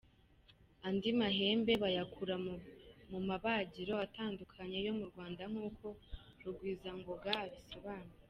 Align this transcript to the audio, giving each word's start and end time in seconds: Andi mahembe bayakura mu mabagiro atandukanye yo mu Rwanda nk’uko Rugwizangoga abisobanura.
Andi 0.87 1.09
mahembe 1.19 1.73
bayakura 1.83 2.35
mu 3.11 3.19
mabagiro 3.29 3.93
atandukanye 4.05 4.77
yo 4.85 4.93
mu 4.99 5.05
Rwanda 5.11 5.43
nk’uko 5.51 5.85
Rugwizangoga 6.43 7.31
abisobanura. 7.45 8.17